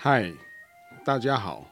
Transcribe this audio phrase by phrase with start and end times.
[0.00, 0.32] 嗨，
[1.04, 1.66] 大家好，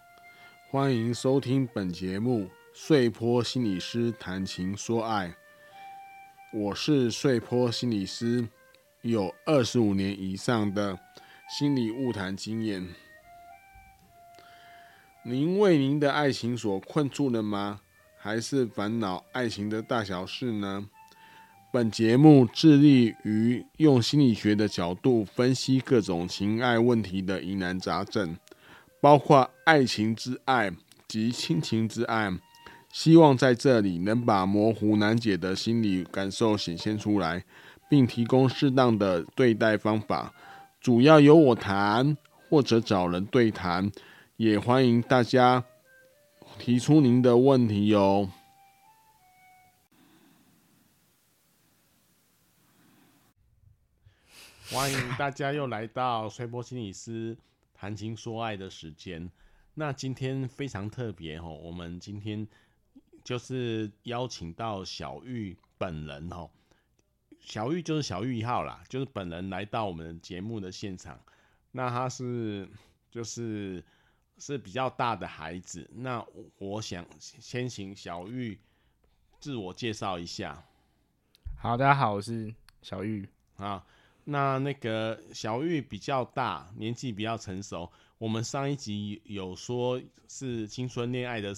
[0.68, 5.28] 欢迎收听本节目《碎坡心理师谈情说爱》。
[6.52, 8.48] 我是碎坡心理师，
[9.02, 10.98] 有二十五年以上的
[11.48, 12.84] 心理误谈经验。
[15.22, 17.80] 您为您的爱情所困住了吗？
[18.16, 20.90] 还是烦恼爱情的大小事呢？
[21.76, 28.34] 本节目致力于用心理学的角度分析各种情爱问题的疑难杂症，
[28.98, 30.72] 包括爱情之爱
[31.06, 32.32] 及亲情之爱。
[32.90, 37.44] 希望在这里能把模糊难解的心理感受显现出来，
[37.90, 40.32] 并提供适当的对待方法。
[40.80, 42.16] 主要由我谈，
[42.48, 43.92] 或者找人对谈，
[44.38, 45.62] 也欢迎大家
[46.58, 48.30] 提出您的问题哟。
[54.70, 57.36] 欢迎大家又来到穗波心理师
[57.72, 59.30] 谈情说爱的时间。
[59.74, 62.46] 那今天非常特别哦，我们今天
[63.22, 66.50] 就是邀请到小玉本人哦。
[67.40, 71.20] 小玉就是小玉一号啦，就是本人来到我们节目的现场。
[71.70, 72.68] 那他是
[73.08, 73.82] 就是
[74.36, 75.88] 是比较大的孩子。
[75.94, 76.24] 那
[76.58, 78.58] 我想先请小玉
[79.38, 80.64] 自我介绍一下。
[81.56, 83.28] 好，大家好，我是小玉
[83.58, 83.86] 啊。
[84.28, 87.88] 那那个小玉比较大，年纪比较成熟。
[88.18, 91.54] 我们上一集有说是青春恋爱的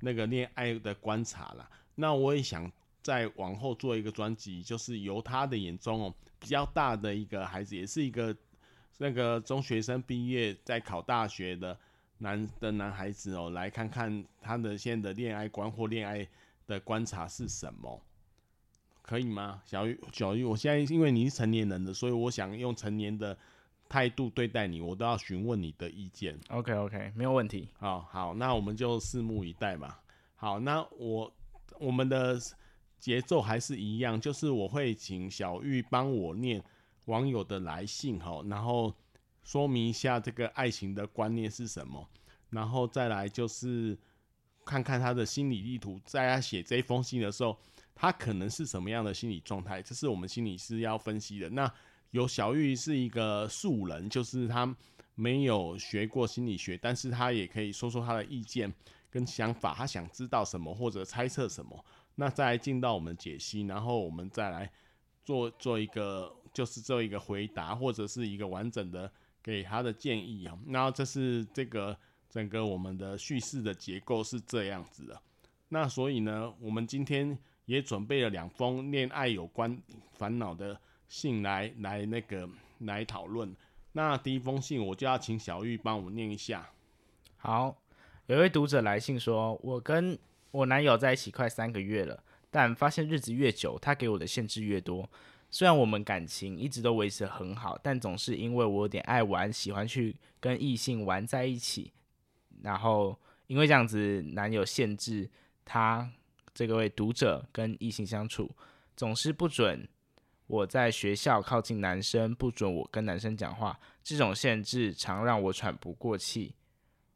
[0.00, 1.70] 那个恋爱的观察啦。
[1.94, 2.70] 那我也想
[3.02, 8.36] 再往后做一个专辑，就是由他的眼中哦，比较大的一个孩子，也是一个
[8.98, 11.78] 那个中学生毕业在考大学的
[12.18, 16.28] 男的男孩子哦，来看看他的现在的恋爱观或恋爱
[16.66, 17.98] 的观察是什么。
[19.02, 20.00] 可以吗，小玉？
[20.12, 23.36] 小玉，我现在因为你是成年人的，所以我想用成年的
[23.88, 26.38] 态度对待你，我都要询问你的意见。
[26.48, 27.68] OK，OK，没有问题。
[27.78, 30.00] 好好，那我们就拭目以待吧。
[30.36, 31.30] 好，那我
[31.80, 32.40] 我们的
[32.98, 36.62] 节奏还是一样，就是我会请小玉帮我念
[37.06, 38.94] 网友的来信哈，然后
[39.42, 42.08] 说明一下这个爱情的观念是什么，
[42.50, 43.98] 然后再来就是
[44.64, 47.58] 看看他的心理地图，在他写这封信的时候。
[47.94, 49.80] 他可能是什么样的心理状态？
[49.82, 51.48] 这是我们心理师要分析的。
[51.50, 51.72] 那
[52.10, 54.74] 有小玉是一个素人，就是他
[55.14, 58.72] 没有学过心理学，但是他也可以说说他的意见
[59.08, 61.84] 跟想法，他想知道什么或者猜测什么。
[62.16, 64.70] 那再来进到我们解析，然后我们再来
[65.24, 69.10] 做做一个，就是做一个回答或者是一个完整的
[69.42, 70.58] 给他的建议啊。
[70.66, 71.96] 然后这是这个
[72.28, 75.22] 整个我们的叙事的结构是这样子的。
[75.68, 77.38] 那所以呢，我们今天。
[77.66, 79.80] 也准备了两封恋爱有关
[80.12, 80.78] 烦恼的
[81.08, 82.48] 信来来那个
[82.80, 83.54] 来讨论。
[83.92, 86.68] 那第一封信我就要请小玉帮我念一下。
[87.36, 87.76] 好，
[88.26, 90.18] 有位读者来信说，我跟
[90.50, 95.08] 我男友在一起快三个月了，但发现日子越久，他给我的限制越多。
[95.50, 101.92] 虽然我们感情一直都维持很好，但总是因为我有点爱玩，喜欢去跟异性玩在一起，
[102.62, 105.30] 然后因为这样子，男友限制
[105.64, 106.10] 他。
[106.54, 108.50] 这个位读者跟异性相处，
[108.96, 109.88] 总是不准
[110.46, 116.54] 我在学校靠近男生，不准我跟男生讲话，这种限制常让我喘不过气。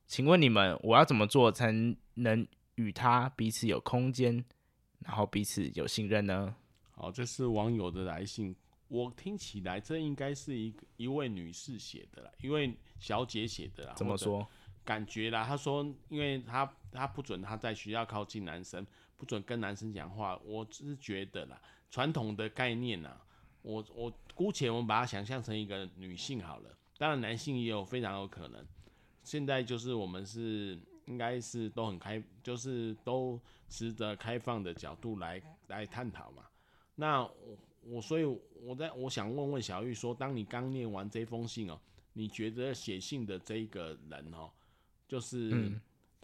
[0.07, 1.71] 请问你们，我要怎么做才
[2.15, 4.43] 能与他彼此有空间，
[5.01, 6.55] 然后彼此有信任呢？
[6.93, 8.57] 好，这是网友的来信，
[8.89, 13.93] 我听起来这应该是一一位女士写的啦，一位小姐写的啦。
[13.97, 14.47] 怎么说？
[14.83, 18.87] 感觉啦，她说，因为她她不准她在学校靠近男生。
[19.17, 21.61] 不准跟男生讲话，我只是觉得啦，
[21.91, 23.17] 传统的概念呐，
[23.63, 28.63] 我我姑且我们把它想象成一个女性好了，当然男性也有非常有可能。
[29.23, 36.45] 现在就是我们是应该是都很开，就是都持着开放的角度来来探讨嘛。
[36.95, 37.29] 那
[37.83, 38.25] 我所以
[38.63, 41.81] 我在我想问问小玉说，当你刚念完这封信哦，
[42.13, 44.51] 你觉得写信的这一个人哦，
[45.09, 45.73] 就是。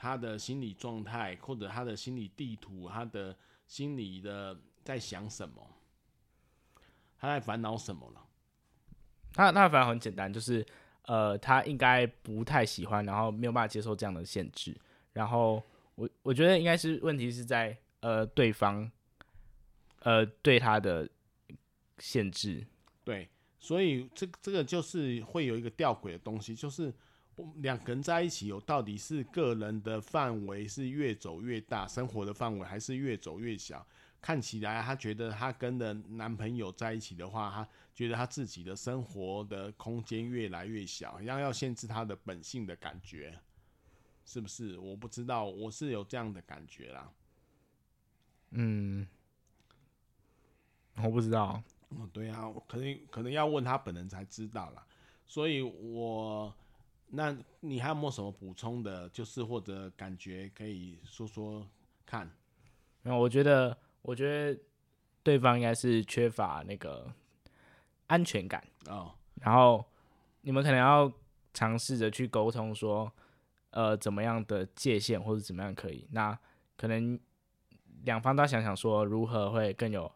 [0.02, 3.37] 他的心理状态，或者他的心理地图，他的
[3.69, 5.64] 心理的在想什么？
[7.16, 8.20] 他在烦恼什么了？
[9.32, 10.66] 他他的烦恼很简单，就是
[11.02, 14.76] 呃，他应该不太喜欢，然后没有办法接受这样的限制。
[15.12, 15.62] 然后
[15.94, 18.90] 我我觉得应该是问题是在呃对方
[20.00, 21.08] 呃对他的
[21.99, 22.66] 限制。
[23.04, 23.28] 对，
[23.60, 26.93] 所以这这个就是会有一个吊诡的东西，就是。
[27.56, 33.87] 两个人在一起，有到底是个人的范围是越走越大，生活的范围还是越走越小？
[34.20, 43.37] 看起来她觉得她跟的男朋友在一起的话，她觉得她自己的生活的空间越来越小，要要限制她的本性的感觉，
[44.25, 44.78] 是不是？
[44.78, 47.11] 我不知道，我是有这样的感觉啦。
[48.50, 49.08] 嗯，
[51.02, 51.62] 我不知道。
[51.88, 54.87] 哦，对啊，可能可能要问他本人才知道啦。
[55.26, 56.55] 所以我，
[57.14, 59.06] 那你还有没有什么补充的？
[59.11, 61.67] 就是或者感觉可以说说
[62.06, 62.31] 看。
[63.03, 64.61] 那我觉得，我觉得
[65.23, 67.12] 对方应该是缺乏那个
[68.06, 69.12] 安全感哦。
[69.43, 69.85] 然后
[70.41, 71.12] 你们可能要
[71.53, 73.12] 尝试着去沟通，说，
[73.70, 76.06] 呃，怎么样的界限或者怎么样可以？
[76.12, 76.38] 那
[76.76, 77.20] 可能
[78.05, 80.11] 两方都要想想说，如何会更有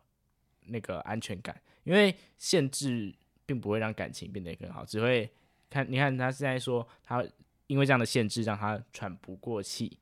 [0.63, 1.61] 那个安全感？
[1.85, 3.15] 因为限制
[3.45, 5.31] 并不会让感情变得更好，只会
[5.71, 7.25] 看你看他现在说他
[7.67, 9.99] 因为这样的限制让他喘不过气。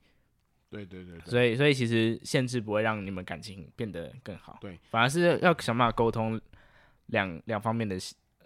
[0.70, 6.40] 对对对，对，所以所以其实限制不会让你们感情变得更好，对，反而是要想办法沟通
[7.06, 7.96] 两两方面的，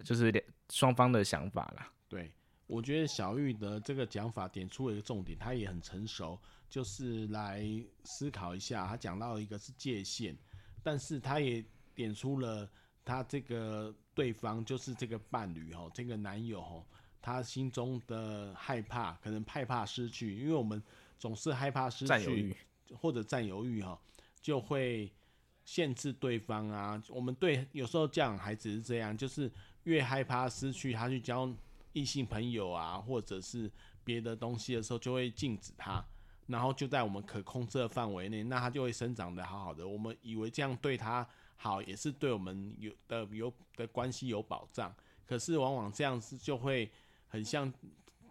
[0.04, 1.90] 就是两双方的想法啦。
[2.06, 2.30] 对，
[2.66, 6.38] 我觉得小玉的这个讲法点出了一个重点，他也很成熟，
[6.68, 7.64] 就是来
[8.04, 8.86] 思考一下。
[8.86, 10.36] 他讲到一个是界限，
[10.82, 11.64] 但是他也
[11.94, 12.70] 点出了
[13.06, 16.84] 他这个对方就是这个伴侣哦，这个男友哦，
[17.20, 20.82] 他心中的害怕，可能害怕失去，因为我们。
[21.20, 22.56] 总是害怕失去
[22.96, 24.00] 或者占有欲哈，
[24.40, 25.12] 就会
[25.64, 27.02] 限制对方啊。
[27.08, 29.50] 我们对有时候教养孩子是这样，就是
[29.82, 31.52] 越害怕失去他去交
[31.92, 33.68] 异性朋友啊，或者是
[34.04, 36.00] 别的东西的时候，就会禁止他，
[36.46, 39.84] 然后就在我们可控制的范围内，那他就会生长的好好的。
[39.88, 44.94] 我们以为这样对他好，也是对我们有的有的关系有保障，
[45.26, 46.88] 可是往往这样子就会
[47.28, 47.72] 很像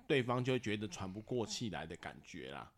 [0.06, 2.72] 对方就会觉得喘不过气来的感觉啦。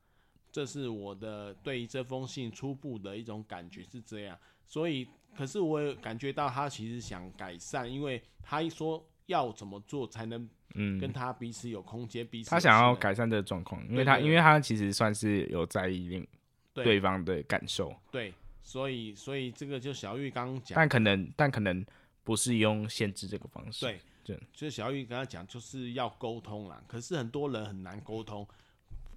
[0.52, 5.08] 这是我的对于这封信初步的一种感觉是这样，所以
[5.38, 16.28] 可是我也感觉到他其实想改善，因为他一说要怎么做才能嗯跟他彼此有空间，彼此他想要改善这个状况，因为他因为他其实算是有在意另
[16.74, 18.34] 对方的感受，对，
[18.64, 21.86] 所以所以这个就小玉刚刚讲，但可能但可能
[22.30, 28.48] 不是用限制这个方式，对对，所以小玉跟他讲就是要沟通啦，可是很多人很难沟通，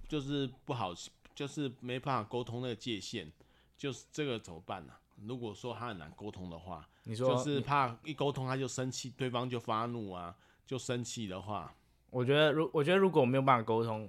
[0.07, 0.91] 就是不好。
[1.35, 3.27] 就是没办法沟通那个界限，
[3.75, 4.99] 就是这个怎么办呢、啊？
[5.25, 10.35] 如果说他很难沟通的话，你说就是怕一沟通他就生气，对方就发怒啊，
[10.67, 11.73] 就生气的话，
[12.11, 14.07] 我觉得如我觉得如果没有办法沟通，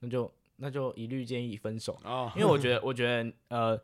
[0.00, 3.80] 那就那就一律建议分手哦，因为我觉得 我觉得呃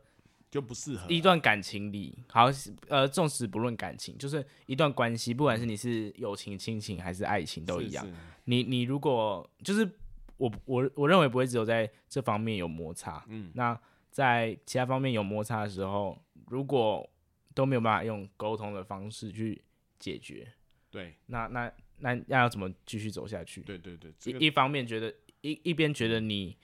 [0.53, 2.45] 就不适合一段感情里，好
[2.87, 9.89] 呃纵使不论感情，就是一段关系，不管是你是友情、亲情还是爱情都一样，是是你你如果就是。
[10.37, 13.79] 我我我认为不会只有在这方面有摩擦，嗯，那
[14.09, 17.07] 在其他方面有摩擦的时候，如果
[17.53, 19.61] 都没有办法用沟通的方式去
[19.99, 20.51] 解决，
[20.89, 23.61] 对，那那那那要怎么继续走下去？
[23.61, 26.57] 对对对，这个、一一方面觉得一一边觉得你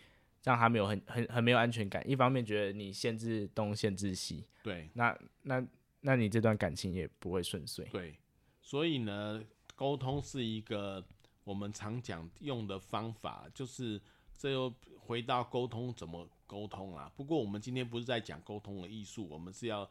[0.44, 5.66] 让他没有很很很没有安全感，一方面觉得你限制东限制西，对，那那
[6.02, 8.16] 那你这段感情也不会顺遂，对，
[8.62, 9.44] 所以呢，
[9.76, 11.04] 沟通是一个。
[11.46, 14.00] 我们常讲用的方法，就是
[14.38, 17.12] 这又回到沟通怎么沟通啊？
[17.16, 19.90] 不过我们今天不是在讲沟通的艺术，我们是要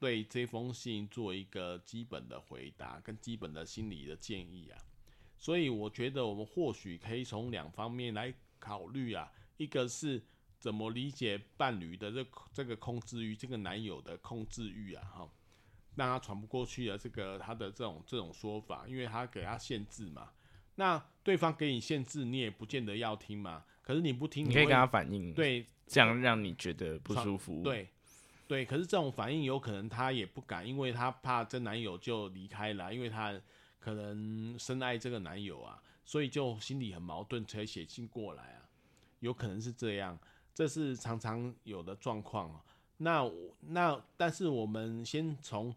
[0.00, 4.80] 对这封信做一个基本的回答跟基本的心理的建议啊。
[5.38, 10.22] 所以我觉得我们或许可以从两方面来考虑啊，一个是
[10.58, 15.28] 怎么理解伴侣的这这个控制欲，这个男友的控制欲啊，哈，
[15.96, 20.30] 让他喘不过去的这个他的这种这种说法，因为他给他限制嘛。
[20.76, 23.64] 那对方给你限制，你也不见得要听嘛。
[23.80, 27.62] 可是你不听，你可以跟他反映，对，这样让你觉得不舒服。
[27.62, 27.88] 对，
[28.48, 28.64] 对。
[28.64, 33.38] 可是这种反应有可能他也不敢，因为他怕这男友就离开了，因为他
[33.78, 38.63] 可能深爱这个男友啊，所以就心里很矛盾，才写信过来啊。
[39.24, 40.18] 有可能是这样，
[40.54, 42.60] 这是常常有的状况哦。
[42.98, 45.74] 那那但是我们先从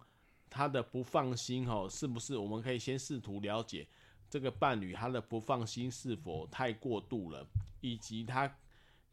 [0.49, 2.37] 他的不放心哦，是不是？
[2.37, 3.87] 我们可以先试图了解。
[4.29, 7.47] 这个伴侣他的不放心是否太过度了，
[7.79, 8.53] 以及他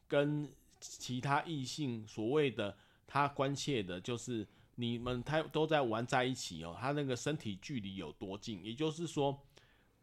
[0.08, 0.50] 跟
[0.80, 2.76] 其他异性所谓的
[3.06, 8.62] 他关切的，就是你们他都在玩在一起哦，他那个身体距离有多近？
[8.64, 9.40] 也就是说，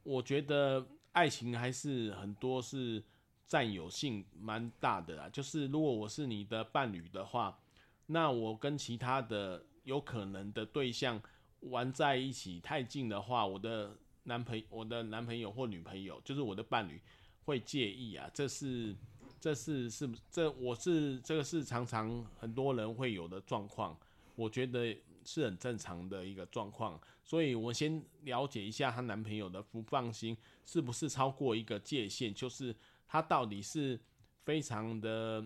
[0.04, 3.04] 我觉得爱情还是很多是
[3.51, 5.27] 占有性蛮大的啊。
[5.27, 7.60] 就是如果我是你的伴侣的话，
[8.05, 11.22] 那我跟其他的有可能的对象
[11.60, 13.98] 玩在一起太近的话，我的。
[14.25, 17.01] 男朋友，我的男朋友或女朋友，就是我的伴侣，
[17.43, 18.29] 会介意啊？
[18.31, 18.96] 这是，
[19.39, 20.15] 这是是不？
[20.29, 23.98] 这我是这个是常常很多人会有的状况。
[24.36, 27.01] 我觉得是很正常的一个状况。
[27.24, 32.75] 所以我先了解一下她男朋友的不放心是不是超过一个界限，就是
[33.12, 34.00] 他到底是
[34.46, 35.46] 非常的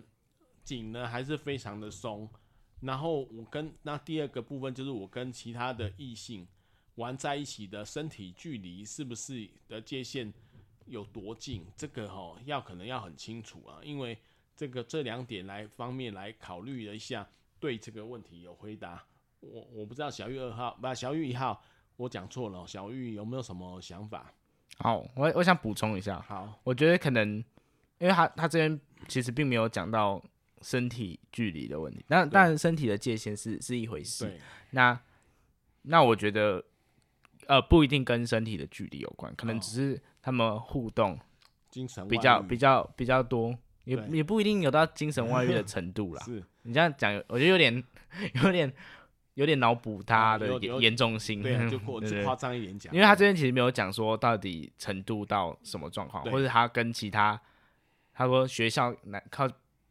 [0.63, 2.29] 紧呢，还是非常的松？
[2.79, 6.48] 然后我跟那第二个部分就是我跟其他的异性
[6.93, 10.31] 玩在一起的身体距离是不是的界限
[10.86, 11.65] 有多近？
[11.75, 14.15] 这个哦要可能要很清楚啊，因为
[14.55, 17.27] 这个这两点来方面来考虑了一下，
[17.60, 19.03] 对这个问题有回答。
[19.39, 21.60] 我我不知道小玉二号不小玉一号，
[21.98, 24.31] 我讲错了，小玉有没有什么想法？
[24.77, 27.43] 好，我我想补充一下，好，我觉得可能
[27.99, 30.23] 因为他他这边其实并没有讲到。
[30.61, 34.35] 身体距离的问题，那当然身体的界限是是一回事。
[34.71, 34.99] 那
[35.83, 36.63] 那我觉得，
[37.45, 41.19] 呃，不一定跟身体的距离有关，可能只是他们互动
[41.69, 46.23] 精神比较比较比较多，也也不一定有到精神外遇的程度啦。
[46.25, 47.83] 是你这样讲，我觉得有点
[48.43, 48.73] 有点
[49.35, 57.39] 有点脑补他的严重性，对， 就过夸张一点讲，因为他这边其实没有讲说到底程度到什么状况，或者他跟其他
[58.15, 59.48] 他说学校男靠。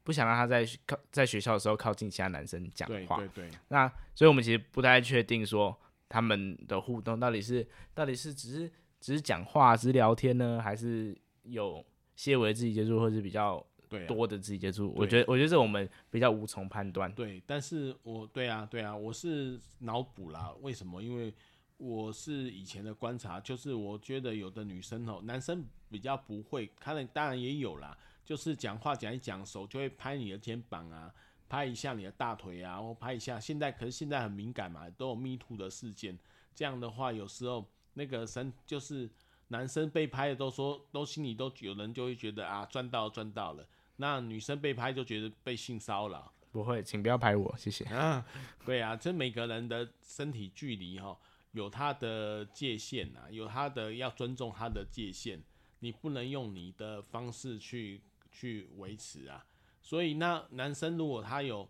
[0.06, 3.16] 不想让他在靠在学校的时候靠近其他男生讲话。
[3.16, 3.50] 对对对。
[3.68, 5.74] 那所以我们其实不太确定说
[6.10, 11.82] 他们的互动到底是到底是只是只是讲话，只是聊天呢，还是有
[12.16, 13.66] 些微肢体接触，或是比较
[14.06, 14.92] 多的肢体接触？
[14.94, 17.10] 我觉得我觉得这我们比较无从判断。
[17.14, 20.52] 对，但是我对啊对啊，我是脑补啦。
[20.60, 21.02] 为什么？
[21.02, 21.32] 因为
[21.78, 27.96] 我是以前的观察，就是我觉得有的女生哦，男生比较不会，看了当然也有啦。
[28.24, 31.12] 就是讲话讲一讲，手就会拍你的肩膀啊，
[31.46, 33.38] 拍一下你的大腿啊，或拍一下。
[33.38, 36.18] 现在可是现在很敏感嘛，都有 Me Too 的事件。
[36.54, 39.10] 这样的话，有时候那个身就是
[39.48, 43.68] 男生被拍的都说，都心里都有人就会觉得啊，赚到赚到了。
[43.96, 46.32] 那女生被拍就觉得被性骚扰。
[46.50, 47.84] 不会，请不要拍我，谢谢。
[47.86, 48.24] 啊，
[48.64, 51.14] 对啊，这每个人的身体距离哈，
[51.52, 55.40] 有他的界限呐，有他的要尊重他的界限，
[55.80, 58.00] 你不能用你的方式去。
[58.34, 59.46] 去维持啊，
[59.80, 61.66] 所以那男生如果他有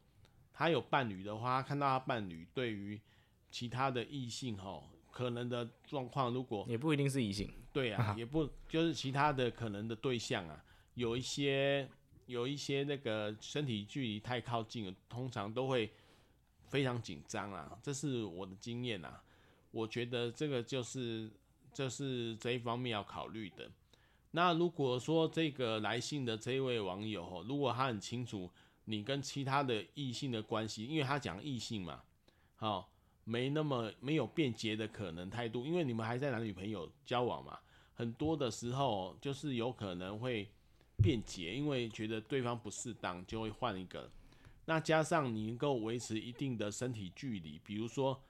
[0.51, 2.99] 他有伴侣的话，他看到他伴侣对于
[3.51, 11.87] 其他的异性吼可能的状况，如果也不一定是异性，对啊，也不就是其他的可能的对象啊，有一些
[12.25, 15.93] 有一些那个身体距离太靠近了，通常都会
[16.69, 19.23] 非常紧张啊，这是我的经验啊，
[19.71, 21.31] 我觉得这个就是
[21.75, 23.71] 这是这一方面要考虑的。
[24.37, 28.51] 那如果说这个来信的这位网友，如果他很清楚
[28.85, 32.03] 你跟其他的异性的关系，因为他讲异性嘛，
[32.57, 32.91] 好，
[33.23, 37.57] 没那么没有便捷的可能态度，因为你们还在男女朋友交往嘛，
[37.95, 40.49] 很多的时候就是有可能会
[41.01, 44.11] 变节，因为觉得对方不适当就会换一个。
[44.65, 48.21] 那加上你能够维持一定的身体距离，比如说，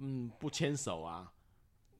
[0.00, 1.30] 嗯，不牵手啊。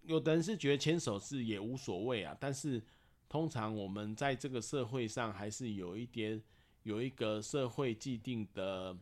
[0.07, 2.83] 有的人是觉得牵手是也无所谓啊，但是
[3.29, 6.41] 通常我们在这个社会上还是有一点
[6.83, 8.97] 有一个社会既定的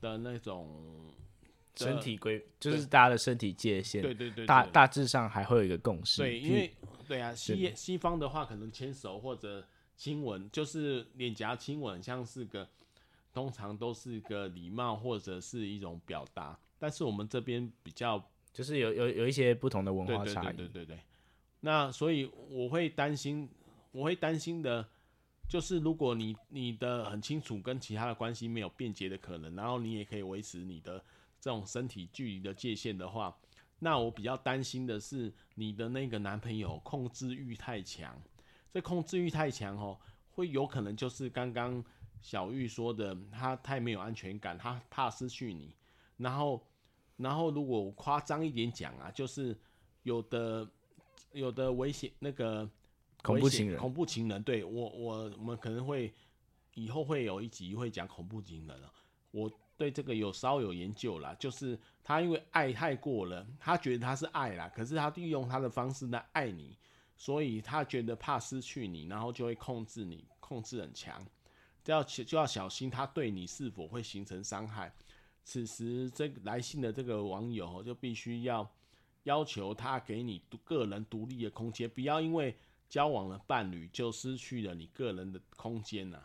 [0.00, 1.12] 的那种
[1.74, 4.00] 身体规，就是大家的身体界限。
[4.00, 6.22] 对对对，对，大大致上还会有一个共识。
[6.22, 6.72] 对，因为
[7.06, 9.66] 对啊，西西方的话可能牵手或者
[9.96, 12.68] 亲吻，就是脸颊亲吻，像是个
[13.32, 18.30] 通常都是一个礼貌或者是一种表达，但是我们这边比较。
[18.58, 21.00] 就是有有有一些不同的文化差异，对对对对对。
[21.60, 23.48] 那所以我会担心，
[23.92, 24.84] 我会担心的，
[25.48, 30.98] 就是如果你你的很清楚跟其他的关系没有便捷的可能，然后你也可以维持你的
[31.40, 33.32] 这种身体距离的界限的话，
[33.78, 38.20] 那我比较担心的是你的那个男朋友控制欲太强。
[38.72, 39.96] 这控制欲太强哦，
[40.30, 41.80] 会有可能就是刚刚
[42.20, 45.72] 小玉说的，他太没有安全感，他怕失去你，
[46.16, 46.60] 然后。
[47.18, 49.54] 然后，如果夸张一点讲啊，就是
[50.04, 50.66] 有的
[51.32, 52.66] 有的危险那个
[53.22, 56.14] 恐怖情人，恐怖情人，对我我我们可能会
[56.74, 58.92] 以后会有一集会讲恐怖情人了。
[59.32, 66.78] 我对这个有稍有研究啦，就是他因为爱太过了，他觉得他是爱啦，可是他利用他的方式来爱你，
[67.16, 71.20] 所以他觉得怕失去你，然后就会控制你，控制很强，
[71.82, 74.94] 就要就要小心他对你是否会形成伤害。
[75.50, 78.70] 此时，这个来信的这个网友就必须要
[79.22, 82.54] 要求他给你个人独立的空间，不要因为
[82.86, 86.22] 交往了伴侣就失去了你个人的空间呐。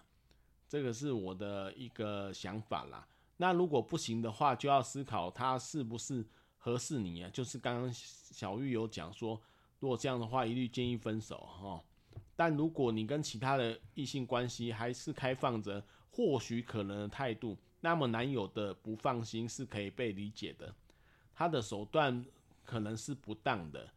[0.68, 3.08] 这个是我的一个想法啦。
[3.38, 6.26] 那如果不行的话，就要思考他是不是
[6.58, 7.30] 合适你啊。
[7.32, 9.42] 就是刚刚小玉有讲说，
[9.80, 11.82] 如果这样的话，一律建议分手哈。
[12.36, 17.58] 但如果你跟其他的异性关系还是开放着，或许可能的态度。
[17.86, 20.74] 那么男友的不放心是可以被理解的，
[21.36, 22.26] 他的手段
[22.64, 23.90] 可能是不当的，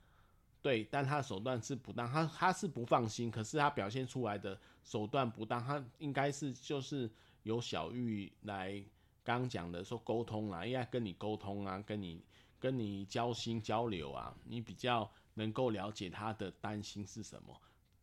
[0.60, 7.08] 对，但他的手段是不当，他他是不放心，可是他表现出来的手段不当，他应该是就是
[7.44, 8.82] 由小玉来
[9.22, 12.20] 刚讲的说沟通啊，应该跟你沟通啊，跟你
[12.58, 17.56] 跟你交心交流啊，你比较能够了解他的担心是什么，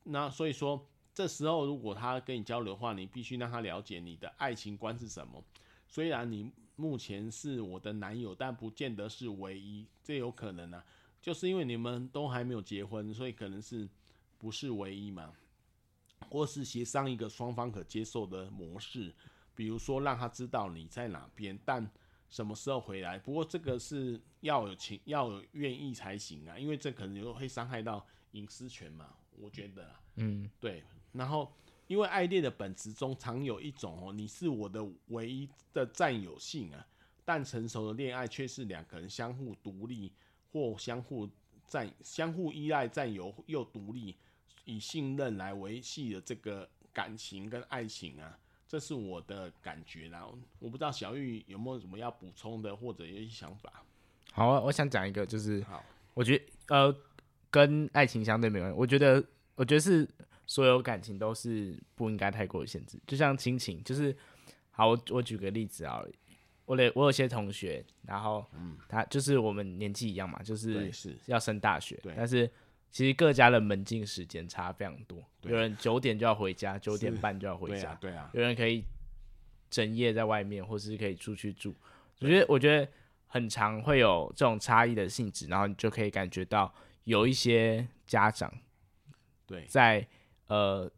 [0.04, 0.88] 那所以说。
[1.16, 5.44] 这时候，如果他跟你交流的话，你必须让他了解你的爱情观是什么。
[5.94, 10.84] 虽然你目前是我的男友，但不见得是唯一，这有可能啊。
[11.22, 13.88] 就是因为你们都还没有结婚，所以可能是
[14.40, 15.32] 不是唯一嘛？
[16.32, 19.14] 或是协商一个双方可接受的模式，
[19.54, 21.88] 比如说让他知道你在哪边，但
[22.28, 23.20] 什么时候回来。
[23.20, 29.14] 不过这个是要有情，要有愿意才行啊，因为这可能又会伤害到隐私权嘛。
[29.38, 30.84] 我觉得，嗯，对。
[31.12, 31.54] 然后，
[31.88, 36.86] 因为爱恋的本质中常有一种哦，你是我的唯一的占有性啊，
[37.26, 40.12] 但成熟的恋爱却是两个人相互独立
[40.52, 41.30] 或相互
[41.68, 44.16] 占、相互依赖、占有又独立，
[44.66, 50.26] 以信任来维系的这个感情跟爱情啊，这是我的感觉啦。
[50.60, 53.84] 我不知道小玉有没有什么要补充的，或者有一些想法。
[54.32, 56.96] 好啊，我想讲一个，就是好，我觉得呃，
[57.52, 58.78] 跟爱情相对没关系。
[58.78, 59.24] 我觉得，
[59.56, 60.10] 我觉得是。
[60.46, 64.16] 所有感情都是不应该太过于限制，就像亲情，就是
[64.72, 66.04] 好，我我举个例子啊，
[66.66, 68.46] 我的我有些同学，然后
[68.90, 70.92] 他就是我们年纪一样嘛，就是
[71.28, 72.50] 要升大学，但是
[72.92, 78.84] 其实各家的门禁时间差非常多，有人九点就要回家，九点半就要回家，对啊，有人可以
[79.70, 81.74] 整夜在外面，或是可以出去住，
[82.20, 82.92] 我觉得我觉得
[83.28, 86.74] 很常会有这种差异的性质，然后你就可以感觉到
[87.06, 88.54] 有一些家长
[89.48, 90.06] 对在。
[90.48, 90.92] 呃，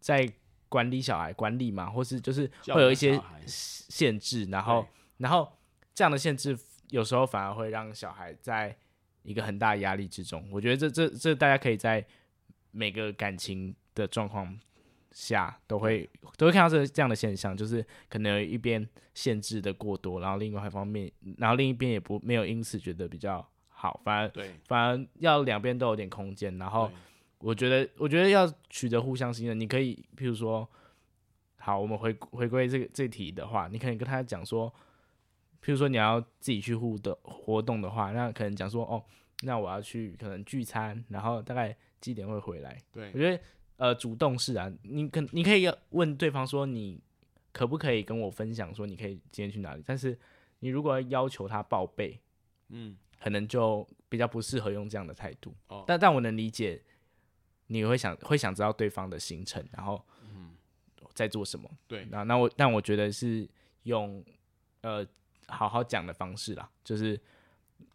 [0.00, 0.30] 在
[0.68, 4.86] 管理小孩，管理嘛，或是就是会有一些限制，然后，
[5.18, 5.50] 然后
[5.94, 6.58] 这样的限制
[6.90, 8.76] 有时候反而会让小孩在
[9.22, 10.46] 一个很大的压力之中。
[10.50, 12.04] 我觉得这这这大家可以在
[12.72, 14.58] 每个感情的状况
[15.12, 26.90] 下都会都会看到这这样的现象，就是可能有一边限制的过多，然后另外一方面，然后另一边也不没有因此觉得比较好，反而对，反而要两边都有点空间，然后。
[27.46, 30.68] 我觉得，我觉得要取得互相信任，你可以，譬如说，
[31.58, 34.68] 好，我们回回归这个这题的话，你可以跟他讲说，
[35.62, 39.00] 譬如说你要自己去互动活动的话，那可能讲说，哦，
[39.42, 42.76] 那我要去可能聚餐，然后大概几点会回来？
[42.90, 43.40] 对，我觉得，
[43.76, 47.00] 呃，主动是啊，你可你可以要问对方说，你
[47.52, 49.82] 可不可以跟我分享说，你可以今天去哪里？
[49.86, 50.18] 但是
[50.58, 52.20] 你如果要要求他报备，
[52.70, 55.54] 嗯，可能就比较不适合用这样的态度。
[55.68, 56.82] 哦，但但我能理解。
[57.68, 60.04] 你会想会想知道对方的行程，然后
[61.14, 61.70] 在做什么？
[61.88, 63.48] 对，那那我但我觉得是
[63.84, 64.22] 用
[64.82, 65.06] 呃
[65.48, 67.18] 好好讲的方式啦，就是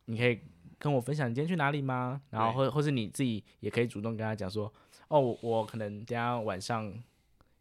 [0.06, 0.42] 你可以
[0.80, 2.22] 跟我分享你今天去哪里吗？
[2.32, 4.74] 然后或或是你自己也可以主动跟他讲说，
[5.08, 6.92] 哦，我，我可能等下晚上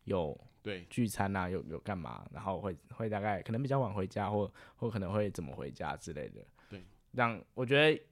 [0.05, 6.41] 有对聚餐啊，有有干嘛，然后会会大概可能比较晚回家，或或可能会怎么回家之类的。
[6.71, 8.03] 对，让我觉得。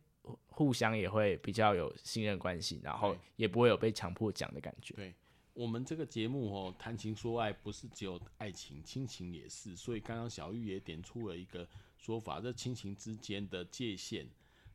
[0.49, 4.95] 互相也会比较有信任关系，然后也不会有被强迫讲的感觉。
[4.95, 5.14] 对，
[5.55, 9.77] 我们这个节目哦，谈情说爱不是只有爱情，亲情也是。
[9.77, 14.29] 所以刚刚小玉也点出了一个说法，这亲情之间的界限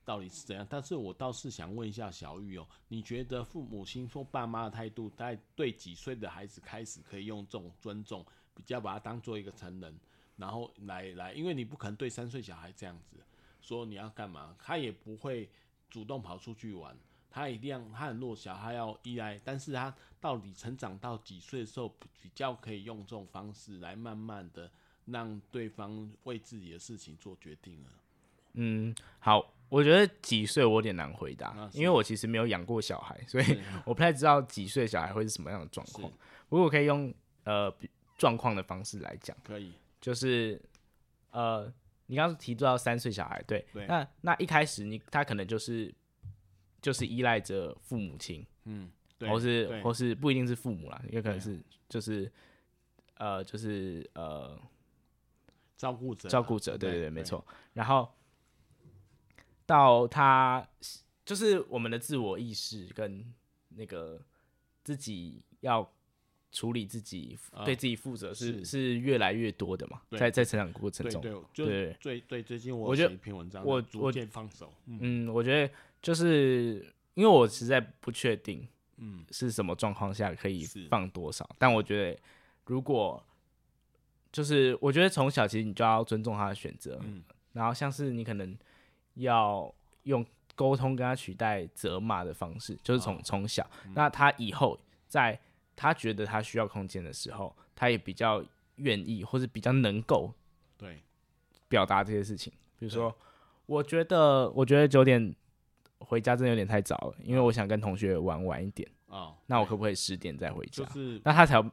[0.06, 0.66] 到底是怎样？
[0.70, 9.98] 但是我倒是想问一下小玉哦，你觉得父母亲说爸妈的态度，在对几岁的孩子开始可以用这种尊重，比较把他当做一个成人，
[10.36, 13.18] 然后来来，因为你不可能对三岁小孩这样子。
[13.64, 15.50] 说你要干嘛，他也不会
[15.90, 16.96] 主动跑出去玩，
[17.32, 21.88] 他一定要，他很弱小，他要依赖，但是他到底成长到几岁的时候，
[22.22, 24.70] 比较可以用这种方式来慢慢的
[25.06, 27.90] 让对方为自己的事情做决定了。
[28.56, 36.12] 嗯，好，我觉得几岁我有点难回答，因为我其实没有养过小孩，所以 我不太知道几岁小孩会是什么样的状况。
[36.50, 37.12] 不过我可以用
[37.46, 37.74] 呃
[38.18, 39.72] 状况的方式来讲，可以，
[40.02, 40.62] 就是
[41.32, 41.74] 呃。
[42.08, 45.94] 你刚刚提到三岁小孩，对，对，那那一开始你他可能就是
[46.82, 52.32] 就是依赖着父母亲，嗯，或是或是不一定是父母啦，也可能是就是
[53.16, 54.60] 呃就是呃
[55.78, 57.46] 照顾者照顾者，对对对，没错。
[57.74, 58.12] 然后
[59.66, 60.68] 到他
[61.26, 63.34] 就是我们的自我意识跟
[63.70, 64.22] 那个
[64.84, 65.90] 自己要。
[66.54, 78.66] 处理自己，对自己负责是、呃、是，是越来越多的嘛，在在成长过程中，对对，对，对，对，对，最近我写一篇文章，我逐渐放手，嗯，嗯，我觉得就是因为我实在不确定，
[78.98, 82.20] 嗯，是什么状况下可以放多少，但我觉得
[82.66, 83.22] 如果
[84.32, 88.56] 就是我觉得从小其实你就要尊重他的选择，嗯，然后像是你可能
[89.16, 90.24] 要用
[90.56, 95.40] 沟通跟他取代责骂的方式，就是从从、哦、小、嗯，那他以后在
[95.76, 98.44] 他觉得他需要空间的时候，他也比较
[98.76, 100.34] 愿意或者比较能够
[100.78, 101.02] 对
[101.68, 102.52] 表达这些事情。
[102.78, 103.16] 比如说，
[103.66, 105.34] 我觉得我觉得九点
[106.00, 109.38] 回家真的有点太早了，因为我想跟同学玩晚一点啊、哦。
[109.48, 110.84] 那我可不可以十点再回家？
[110.84, 111.64] 就是那他才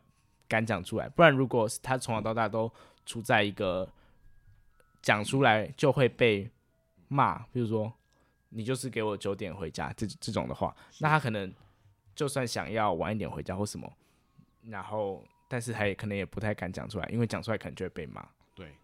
[0.47, 2.71] 敢讲出来，不然如果他从小到大都
[3.05, 3.89] 处在一个
[5.03, 6.49] 讲出来就会被
[7.09, 7.93] 骂，比如说
[8.51, 11.53] 你就是给我九点回家这这种的话，那他可能
[12.15, 13.93] 就算想要晚一点回家或什么，
[14.63, 18.29] 然后但是他也可能也不太敢讲出来，因为讲出来可能就会被骂。
[18.55, 18.75] 对，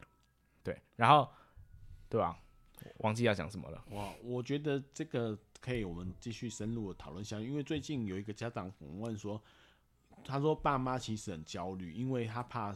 [0.62, 1.28] 对，然后
[2.08, 2.38] 对吧？
[2.98, 3.84] 忘记要讲什么了。
[3.90, 9.42] 哇，我觉得这个可以我们继续深入的讨论一下，因为最近有一个家长访问说。
[10.24, 12.74] 他说：“爸妈其实很焦虑，因为他怕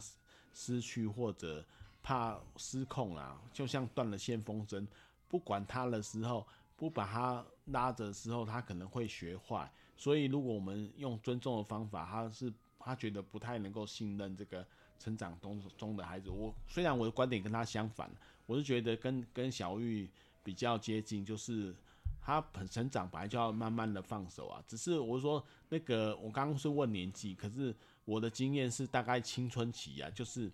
[0.53, 1.65] 失去或者
[2.01, 4.87] 怕失控啊，就像断了线风筝，
[5.27, 9.69] 不管他的时候，不把他拉着的时候，他可能会学坏。
[10.01, 14.65] 所以，如果我们用尊重的方法，他是他觉得不太能够信任这个
[14.97, 16.31] 成长中中的孩子。
[16.31, 18.09] 我虽然我的观点跟他相反，
[18.47, 20.09] 我是觉得跟跟小玉
[20.43, 21.75] 比较接近，就是。”
[22.23, 24.63] 他很成长，本来就要慢慢的放手啊。
[24.67, 30.51] 只是我说那个，我刚刚是问年纪，可是我的经验是大概青春期啊，就是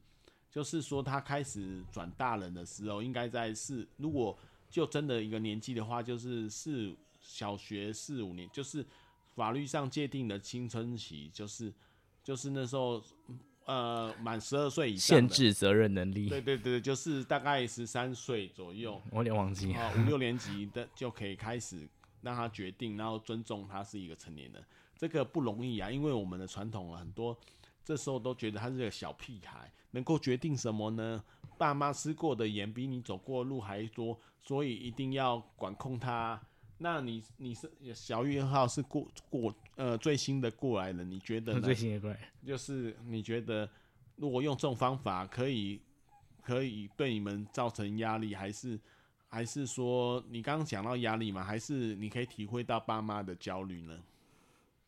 [0.50, 4.38] 就是说他开始转大人的时候，应该在四，如果
[4.70, 8.86] 就真的一个年纪的话，就是四小学四五年，就是
[9.38, 11.74] 法律上界定的青春期，就是
[12.22, 13.02] 就是那时候。
[13.68, 16.30] 呃，满十二岁以上，限制责任能力。
[16.30, 21.86] 对对对，就是大概十三岁左右，我有点忘记啊，五六年级的就可以开始
[22.22, 24.64] 让他决定，然后尊重他是一个成年人，
[24.98, 27.38] 这个不容易啊，因为我们的传统很多，
[27.84, 31.22] 这时候都觉得他是个小屁孩，能够决定什么呢？
[31.58, 36.42] 爸妈吃过的盐比你走过的路还多，所以一定要管控他。
[36.80, 41.62] 那你你是小玉号是过过呃最新的过来人，你觉得呢？
[41.62, 43.68] 最新的过来，就是你觉得
[44.16, 45.80] 如果用这种方法可以
[46.44, 48.80] 可以对你们造成压力，还是
[49.28, 51.44] 还是说你刚刚讲到压力嘛？
[51.44, 54.00] 还是你可以体会到爸妈的焦虑呢？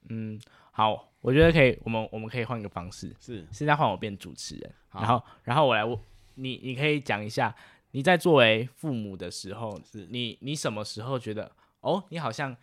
[0.10, 0.40] 嗯，
[0.72, 5.98] 好，我觉得可以，我们我们可以换个方式，是现在换我变主持人，然后然后我来问
[6.36, 7.54] 你，你可以讲一下
[7.92, 11.52] 你在作为父母的时候，是你你什么时候觉得？
[11.82, 12.56] 哦，你好像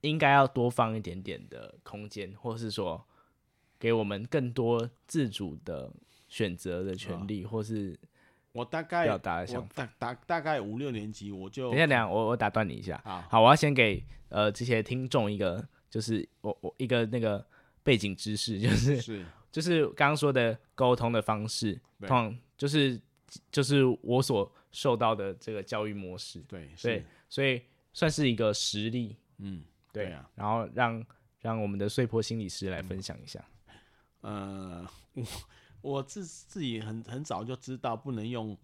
[0.00, 3.06] 应该要多放一点点的空间，或是说
[3.78, 5.92] 给我们更多自主的
[6.28, 7.98] 选择的权利，哦、或是
[8.52, 9.86] 我大概表达的想法。
[9.86, 13.00] 大大大概五六年级我就等一下，等一下，我我打断你一下。
[13.04, 17.46] 好，好，我要先给呃这些听众一个，就是我我一个那个
[17.82, 23.00] 背景知识， 就是是就是刚刚说的沟通的方式，通常就是
[23.52, 26.40] 就是我所受到的这个教育模式。
[26.48, 27.62] 对，对，所以。
[27.94, 31.06] 算是一个实例，嗯，对，对啊，然后让
[31.40, 33.42] 让我们的碎坡心理师来分享一下。
[34.22, 34.90] 嗯、呃，
[35.80, 38.58] 我我自自己很很早就知道不能用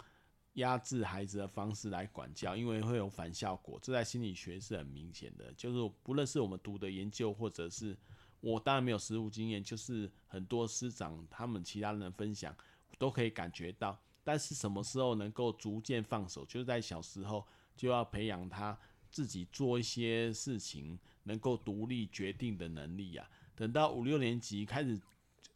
[0.54, 3.78] 压制孩子的方式来管教，因为会有反效果。
[3.80, 7.96] 这在心理学是很明显的，就是不论是我们读的研究，或者是
[8.40, 12.52] 我当然没有实务经验，就是很多师长他们其他人分享
[12.98, 13.96] 都可以感觉到。
[14.24, 18.76] 但是什么时候能够逐渐放手，就是在小时候就要培养他。
[19.10, 23.28] 自己做一些事情，能够独立决定的能力、啊。
[23.54, 24.98] 等到五六年级开始，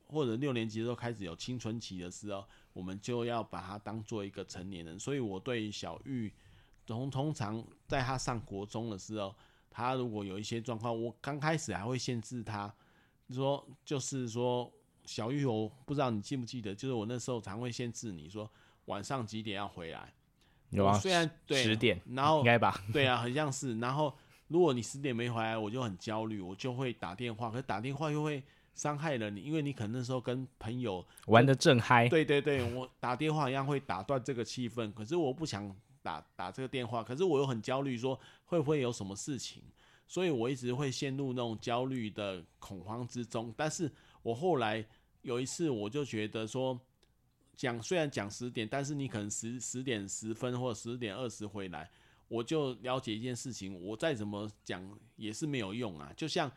[0.06, 4.98] 或者六年级的时候开始有青春期的时候，我们就要把他当做一个成年人。
[4.98, 6.32] 所以，我对小玉，
[6.86, 9.34] 从通常在他上国中的时候，
[9.70, 12.72] 他如果有一些状况，我刚开始还会限制他，
[13.30, 14.70] 说就是说，
[15.06, 18.50] 小玉，我不知道你记不记得，就是我那时候常会限制你说
[18.84, 20.12] 晚上几点要回来。
[20.74, 22.82] 有啊，虽然对十点，然后应该吧？
[22.92, 23.78] 对啊，很像是。
[23.78, 24.12] 然后
[24.48, 27.48] 如果你十点没回来，我就很焦虑，我就会打电话。
[27.48, 28.42] 可是打电话又会
[28.74, 32.08] 伤害了你，因为你可能那时候跟朋友玩的正嗨。
[32.08, 34.92] 对对对，我打电话一样会打断这个气氛。
[34.92, 39.62] 可是我不想打打这个电话，可是我又很焦虑，说会不会有什么事情？
[40.08, 43.54] 所以我一直会陷入那种焦虑的恐慌之中。
[43.56, 43.88] 但是
[44.22, 44.84] 我后来
[45.22, 46.76] 有一次，我就觉得说。
[47.56, 51.90] 讲虽然讲十点，但是你可能十十点十分或十点二十回来，
[52.28, 53.80] 我就了解一件事情。
[53.80, 54.82] 我再怎么讲
[55.16, 56.12] 也是没有用啊。
[56.16, 56.50] 就像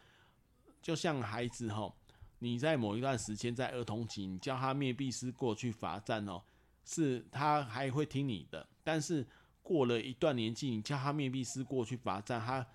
[0.81, 1.95] 就像孩子吼，
[2.39, 6.41] 你在某一段时间在儿童期，你叫他面壁思过去罚站哦，
[6.85, 8.67] 是他还会听你的。
[8.83, 9.25] 但是
[9.61, 12.65] 过了一段年纪，你叫他面壁思过去罚站，他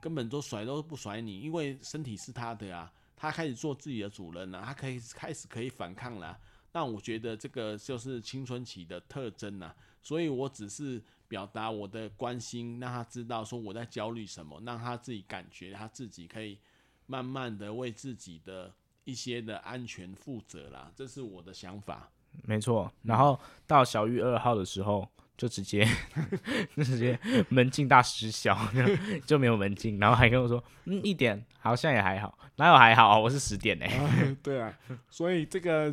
[0.00, 6.38] 根本都甩都不甩你，因为身体是他的啊，他开始做自己的主人了，他可以开始可以反抗了。
[6.72, 16.58] 那我觉得这个就是青春期的特征呐，所以我只是表达我的关心，让他知道说我在焦虑什么，让他自己感觉他自己可以
[17.06, 18.72] 慢慢的为自己的
[19.04, 22.10] 一些的安全负责啦，这是我的想法。
[22.44, 25.88] 没错，然后到小玉二号的时候，就直接
[26.76, 28.56] 就直接门禁大失效，
[29.26, 33.18] 就没有门禁，然后还跟我说，嗯，一点好像也还好，哪有还好啊？
[33.18, 33.86] 我是十点呢。
[33.86, 34.78] 啊，对啊，
[35.08, 35.92] 所以这个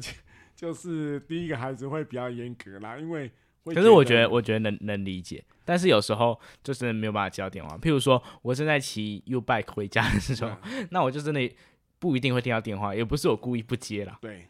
[0.56, 3.32] 就是第一个孩子会比较严格啦，因为
[3.66, 11.52] 可是我觉得我觉得能能理解，但是有时候就真的没有办法接到电话，譬如说我正在骑 U bike 回家的时候，啊、 那我就真的
[12.00, 14.18] 不一定会听到电话，也不是我故意不接啦。
[14.22, 14.48] 对，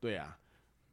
[0.00, 0.38] 对啊。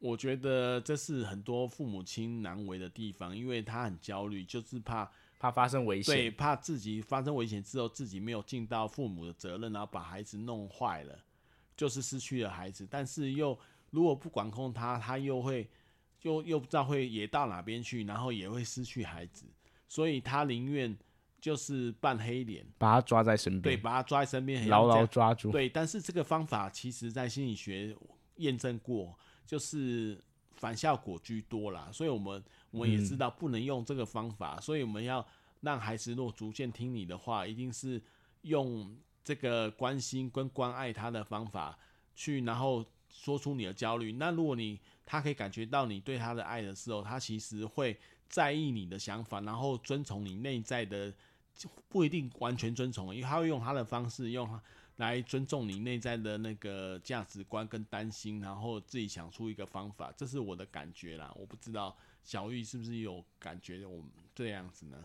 [0.00, 11.18] 我觉得这是很多父母亲难为的地方，因为他很焦虑，就是怕怕发生危险，对，怕自己发生危险之后自己没有尽到父母的责任，然后把孩子弄坏了，
[11.76, 12.88] 就是失去了孩子。
[12.90, 13.58] 但是又
[13.90, 15.68] 如果不管控他，他又会
[16.22, 19.46] 又又不知道会也到哪边去，然后也会失去孩子，
[19.88, 20.96] 所以他宁愿
[21.40, 25.50] 就是扮黑脸，把他抓在身边，对，把他抓在身边，牢牢抓住。
[25.50, 27.96] 对，但是这个方法其实在心理学
[28.36, 29.18] 验证过。
[29.46, 30.22] 就是
[30.54, 35.26] 反效果居多啦，所以我们我们也知道不能用这个方法，嗯、所以我们要
[35.62, 38.00] 让孩子如果逐渐听你的话，一定是
[38.42, 41.76] 用这个关心跟关爱他的方法
[42.14, 42.84] 去，然后
[43.22, 44.12] 说出你的焦虑。
[44.12, 51.12] 那如果你他可以感觉到你对他的爱的时候，他其实会在意你的想法，然后遵从你内在的，
[51.88, 54.48] 不一定完全遵从，因为他会用他的方式用。
[54.96, 61.32] 来尊重你内在的那个价值观跟担心，然后自己想出一个方法，这是我的感觉啦。
[61.36, 64.04] 我不知道小玉是不是有感觉我
[64.34, 65.02] 这样子呢？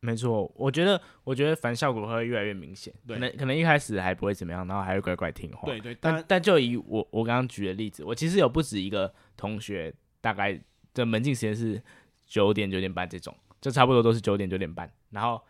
[0.00, 2.92] 没错，我觉得我觉得反效果会越来越明显。
[3.06, 5.66] 可能可能一开始还不会怎么样，然后还会乖乖听话。
[5.66, 10.60] 对对，但但就以我我刚刚举的例子，我其实有不止一个同学，大概
[10.94, 11.82] 的门禁时间是
[12.26, 14.90] 九点九点半这种，就差不多都是九点九点半。
[15.10, 15.42] 然后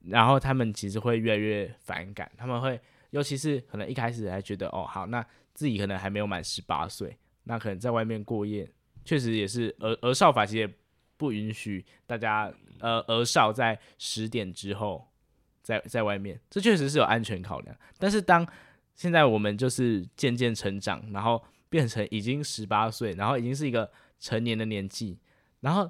[0.00, 2.80] 然后他们其实会越来越反感，他们会。
[3.10, 8.66] 尤其是可能一开始还觉得哦好，那自己可能还没有满十八岁，那可能在外面过夜，
[9.04, 10.74] 确实也是儿儿少法其实也
[11.22, 15.06] 不允许大家呃儿少在十点之后
[15.62, 17.76] 在在外面，这确实是有安全考量。
[17.96, 18.44] 但是当
[18.96, 25.16] 现在我们就是渐渐成长，然后变成已经十八岁，然后已经是一个成年的年纪，
[25.60, 25.88] 然后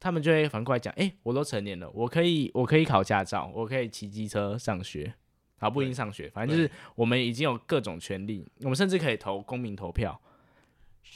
[0.00, 5.12] 他们就会反过来讲，诶，我都成年了，我可以我可以考驾照，我可以骑机车上学。
[5.58, 10.18] 好，不一定上学，反正就是我们已经有各种权利，我们甚至可以投公民投票，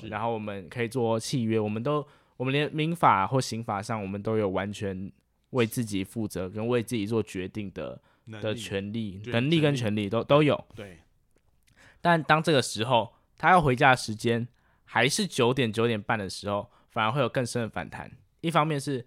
[0.03, 2.07] 然后我们可以做契约，我们都，
[2.39, 5.13] 我们连民法或刑法上，我们都有完全
[5.51, 8.01] 为自己负责跟为自己做决定的
[8.41, 10.59] 的权利、能力跟权利都都有。
[10.75, 11.01] 对。
[12.01, 14.49] 但当这个时候他要回家的时间
[14.87, 18.11] 还是九点九点半的时候，反而会有更深的反弹。
[18.41, 19.07] 一方面是，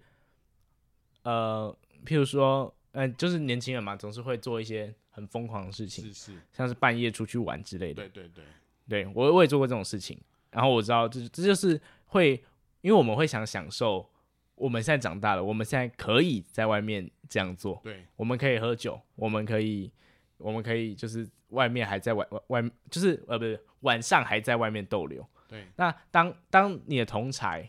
[1.24, 4.94] 呃，譬如说，嗯、呃，就是年轻人嘛，总是会做一些。
[5.14, 8.08] 很疯狂的事情，是是，像是半夜出去玩之类的。
[8.08, 8.44] 对对对，
[8.88, 10.18] 对我我也做过这种事情。
[10.50, 12.42] 然后我知道这这就是会，
[12.82, 14.08] 因为我们会想享受，
[14.54, 17.80] 我们现在长大了，我们现在可以在外面这样做。
[17.82, 19.90] 对，我们可以喝酒，我们可以，
[20.36, 25.26] 我们可以就是外面还在外外外，就是呃不是晚上还在外面逗留。
[25.48, 27.66] 对，那当当你的同才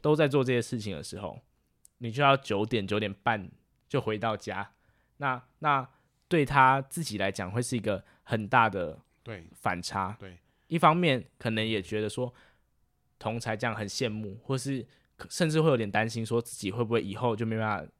[0.00, 1.40] 都在做这些事情的时候，
[1.98, 3.50] 你就要九点九点半
[3.88, 4.70] 就回到家。
[5.16, 5.88] 那那。
[6.26, 10.16] 对他自己来讲，会是一个很大的对反差。
[10.18, 12.32] 对，一方面可能也觉得说，
[13.18, 14.84] 同才这样很羡慕，或是
[15.28, 17.92] 甚至会有点担心，说自己会不会以后就没办法，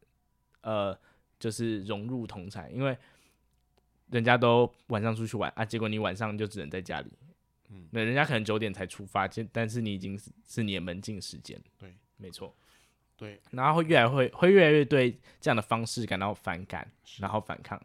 [0.62, 0.98] 呃，
[1.38, 2.96] 就是融入同才，因为
[4.10, 7.12] 人家都晚上出去玩啊，结果你晚上就只能在家里。
[7.70, 11.60] 嗯，那人家可能九点才出发，但是你已经是是你的门禁时间。
[11.78, 12.54] 对，没错。
[13.16, 17.80] 对，然后会越来会会越来越对这样的方式感到反感，然后反抗。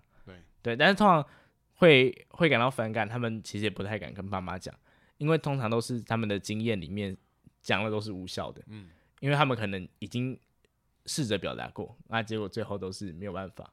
[0.61, 1.25] 对，但是通常
[1.75, 4.75] 会会感到反感，他们其实也不太敢跟爸妈讲，
[5.19, 7.15] 因为通常都是他们的经验里面
[7.61, 10.35] 讲的都是无效的，嗯，因为他们可能已经
[11.05, 13.71] 试着表达过，那结果最后都是没有办法，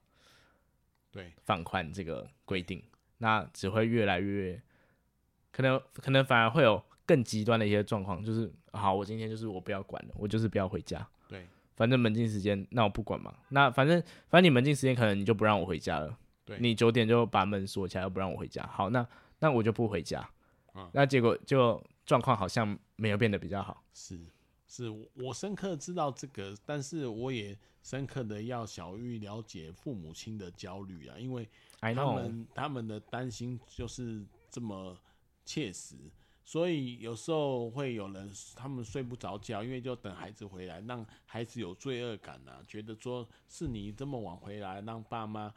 [1.10, 2.82] 对，放宽这个规定，
[3.18, 4.60] 那只会越来越，
[5.50, 16.18] 可能可能反而会有更极端的一些状况，就是好，我今天就是我不要管了，我就是不要回家，对，反正门禁时间，那我不管嘛，那反正反正你门禁时间可能你就不让我回家了。
[16.44, 18.64] 对你九点就把门锁起来，又不让我回家。
[18.68, 19.04] 好，那
[19.40, 20.30] 那我就不回家。
[20.76, 23.82] 嗯、那结果就状况好像没有变得比较好。
[23.92, 24.20] 是，
[24.68, 31.48] 是我深刻知道这个，但是我也深刻的要小玉了解父母亲的焦虑啊，因为
[31.80, 34.96] 他们.他们的担心就是这么
[35.44, 35.94] 切实，
[36.44, 45.52] 所以有时候会有人他们睡不着觉，因为就等孩子回来，让孩子有罪恶感啊，觉得说是你这么晚回来，让爸妈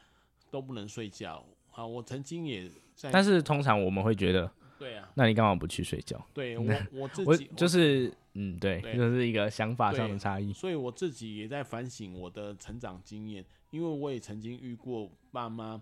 [0.52, 1.86] 都不能睡觉啊。
[1.86, 6.20] 我曾经也在，但是通常我们会觉得，对啊，那你干嘛不去睡觉？
[6.34, 10.52] 对 我我自己就是嗯，对，这、就是一个想法上的差异。
[10.54, 15.80] 所以我自己也在反省我的成长经验，因为我也曾经遇过爸妈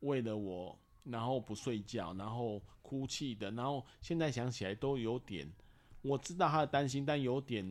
[0.00, 0.76] 为了我。
[1.10, 5.50] 然后不睡觉，然后哭泣的，然后现在想起来都有点，
[6.02, 7.64] 我知道他的担心，但有点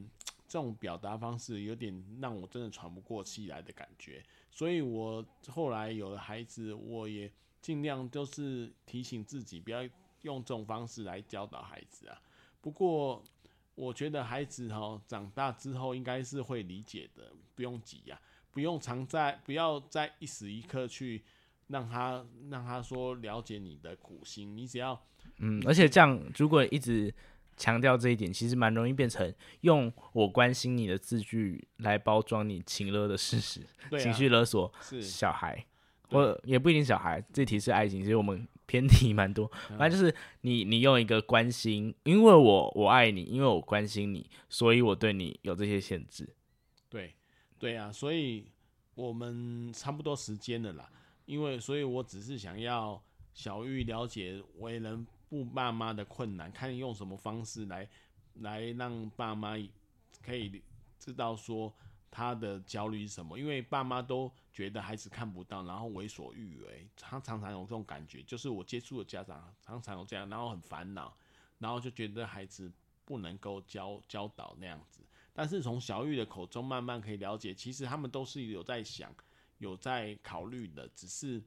[0.48, 4.24] 这种表达方式有点让我真的喘不过气来的感觉。
[4.50, 9.88] 所以我后来有了孩子，我也尽量就是提醒自己不要
[10.28, 12.22] 用这种方式来教导孩子啊。
[12.62, 13.24] 不过
[13.74, 18.20] 我觉得孩子哈长大之后应该是会理解的，不用急呀，
[18.52, 21.24] 不用常在，不要在一时一刻去。
[21.70, 24.98] 让他让他说了解你的苦心，你只要
[25.40, 27.14] 嗯，而且这样如果一直
[27.58, 29.34] 强调这一点，其实蛮容易变成
[29.68, 33.60] 用我关心你的字句来包装你情勒的事实，
[33.92, 35.66] 啊、情绪勒索是小孩，
[36.12, 46.30] 我也不一定小孩，这题是爱情，其实我们偏题蛮多，反正就是你你用一个关心，因为我我爱你，因为我关心你，所以我对你有这些限制，
[46.90, 47.16] 对
[47.58, 48.52] 对啊，所以
[48.94, 50.88] 我们差不多时间了啦。
[51.26, 53.02] 因为，所以我只是想要
[53.34, 57.88] 小玉了解为人父爸妈的困难，看用什么方式来
[58.36, 59.58] 来让爸妈
[60.24, 60.62] 可以
[60.98, 61.74] 知道说
[62.10, 63.38] 他的焦虑是什么。
[63.38, 68.24] 因为爸妈都觉得孩子看不到，然后为所欲为，他常常有这种感觉。
[68.24, 71.16] 就是我接触的家长常常有这样，然后很烦恼，
[71.60, 72.72] 然后就觉得孩子
[73.06, 75.02] 不能够教教导那样子。
[75.32, 79.14] 但是从小玉的口中慢慢可以了解，其实他们都是有在想。
[79.60, 81.40] 有在考虑的，只是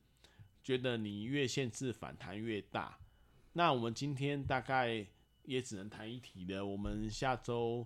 [0.62, 2.96] 觉得你越限制反弹越大。
[3.53, 5.05] 那我们今天大概
[5.44, 6.64] 也只能谈一题了。
[6.64, 7.85] 我们下周，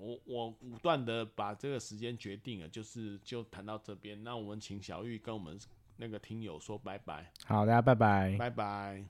[0.00, 4.24] 我我武断的把这个时间决定了，就是就谈到这边。
[4.24, 5.58] 那我们请小玉跟我们
[5.98, 7.30] 那个听友说拜拜。
[7.44, 9.04] 好，大家拜拜，拜拜。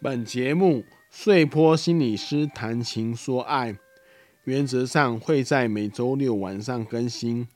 [0.00, 3.76] 本节目碎坡心理师谈情说爱，
[4.44, 7.48] 原则上会在每周六晚上更新，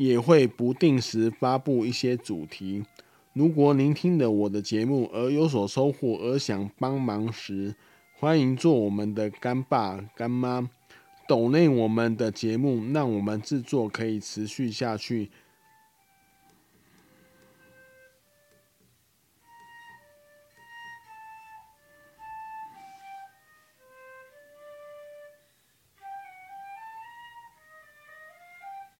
[0.00, 2.82] 也会不定时发布一些主题。
[3.34, 7.74] 如果您听了我的节目而有所收获，而想帮忙时，
[8.14, 10.70] 欢迎做我们的干爸干妈，
[11.28, 15.28] 抖内我们的节目，让我们制作可以持续下去。